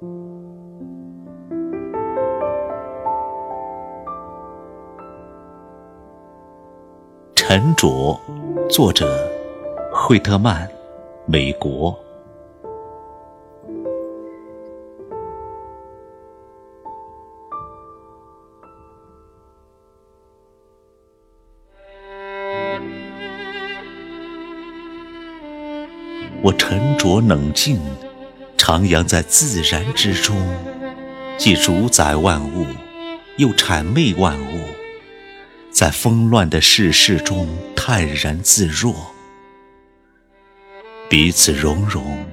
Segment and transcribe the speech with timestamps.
[0.00, 0.06] 沉
[7.74, 8.16] 着，
[8.70, 9.28] 作者
[9.92, 10.70] 惠特曼，
[11.26, 11.98] 美国。
[26.40, 27.80] 我沉着冷静，
[28.68, 30.36] 徜徉在自然之中，
[31.38, 32.66] 既主宰万物，
[33.38, 34.60] 又谄媚万物，
[35.70, 38.94] 在纷乱的世事中泰然自若，
[41.08, 42.26] 彼此融融，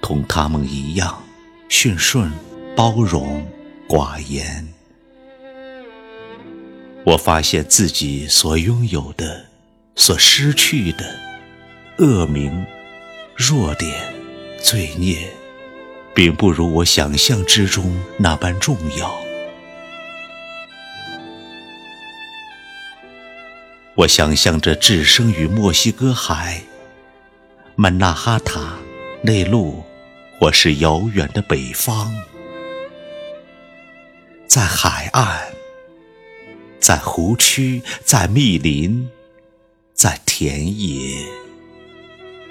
[0.00, 1.20] 同他们一样
[1.68, 2.30] 驯顺、
[2.76, 3.44] 包容、
[3.88, 4.68] 寡言。
[7.04, 9.46] 我发现自己所拥有的、
[9.96, 11.04] 所失去的
[11.98, 12.64] 恶名。
[13.36, 13.92] 弱点、
[14.62, 15.28] 罪孽，
[16.14, 19.14] 并不如我想象之中那般重要。
[23.96, 26.62] 我想象着置身于墨西哥海、
[27.76, 28.74] 曼纳哈塔、
[29.22, 29.84] 内陆，
[30.38, 32.12] 或是遥远的北方，
[34.46, 35.42] 在海岸，
[36.80, 39.08] 在湖区，在密林，
[39.92, 41.14] 在田野。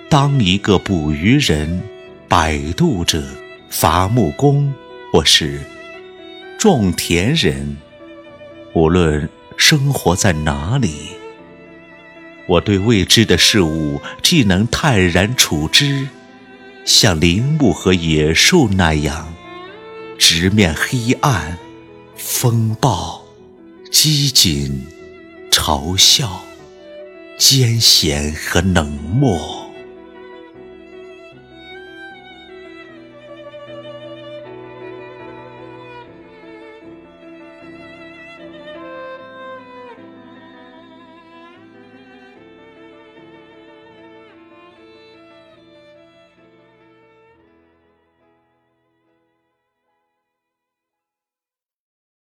[0.09, 1.81] 当一个捕鱼人
[2.29, 3.21] 摆渡者
[3.73, 4.71] 伐木工，
[5.11, 5.59] 或是
[6.59, 7.75] 种田人，
[8.75, 11.07] 无论生活在哪里，
[12.47, 16.07] 我对未知的事物既能泰然处之，
[16.85, 19.33] 像林木和野兽那样
[20.19, 21.57] 直面黑暗、
[22.15, 23.25] 风暴、
[23.91, 24.85] 机警、
[25.49, 26.43] 嘲笑、
[27.39, 29.62] 艰险和冷漠。